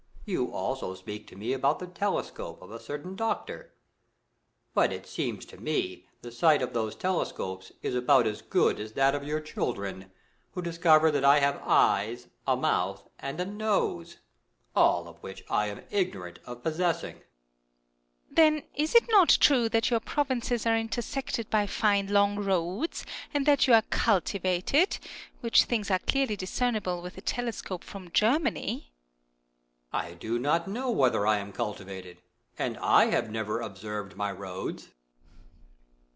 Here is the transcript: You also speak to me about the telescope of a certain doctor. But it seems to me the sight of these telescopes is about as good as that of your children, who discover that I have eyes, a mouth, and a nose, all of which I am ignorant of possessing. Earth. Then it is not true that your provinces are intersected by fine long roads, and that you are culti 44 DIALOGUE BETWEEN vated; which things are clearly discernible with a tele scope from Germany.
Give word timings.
You 0.23 0.53
also 0.53 0.93
speak 0.95 1.27
to 1.27 1.35
me 1.35 1.51
about 1.51 1.79
the 1.79 1.87
telescope 1.87 2.61
of 2.61 2.71
a 2.71 2.79
certain 2.79 3.17
doctor. 3.17 3.73
But 4.73 4.93
it 4.93 5.05
seems 5.05 5.45
to 5.47 5.57
me 5.59 6.07
the 6.21 6.31
sight 6.31 6.61
of 6.61 6.73
these 6.73 6.95
telescopes 6.95 7.73
is 7.81 7.95
about 7.95 8.25
as 8.27 8.41
good 8.41 8.79
as 8.79 8.93
that 8.93 9.13
of 9.13 9.25
your 9.25 9.41
children, 9.41 10.09
who 10.51 10.61
discover 10.61 11.11
that 11.11 11.25
I 11.25 11.39
have 11.39 11.61
eyes, 11.65 12.27
a 12.47 12.55
mouth, 12.55 13.09
and 13.19 13.41
a 13.41 13.45
nose, 13.45 14.19
all 14.73 15.09
of 15.09 15.21
which 15.21 15.43
I 15.49 15.67
am 15.67 15.83
ignorant 15.89 16.39
of 16.45 16.63
possessing. 16.63 17.17
Earth. 17.17 17.23
Then 18.29 18.55
it 18.75 18.95
is 18.95 18.95
not 19.09 19.37
true 19.41 19.67
that 19.69 19.89
your 19.89 19.99
provinces 19.99 20.65
are 20.65 20.77
intersected 20.77 21.49
by 21.49 21.67
fine 21.67 22.07
long 22.07 22.37
roads, 22.37 23.05
and 23.33 23.45
that 23.47 23.67
you 23.67 23.73
are 23.73 23.81
culti 23.81 24.39
44 24.39 24.39
DIALOGUE 24.39 24.41
BETWEEN 24.43 24.51
vated; 24.61 24.99
which 25.41 25.63
things 25.65 25.91
are 25.91 25.99
clearly 25.99 26.37
discernible 26.37 27.01
with 27.01 27.17
a 27.17 27.21
tele 27.21 27.51
scope 27.51 27.83
from 27.83 28.09
Germany. 28.11 28.87